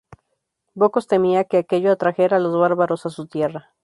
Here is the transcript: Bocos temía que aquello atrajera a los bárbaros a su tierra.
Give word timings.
Bocos 0.81 1.05
temía 1.11 1.43
que 1.43 1.57
aquello 1.59 1.91
atrajera 1.91 2.37
a 2.37 2.39
los 2.39 2.57
bárbaros 2.57 3.05
a 3.05 3.11
su 3.11 3.27
tierra. 3.27 3.69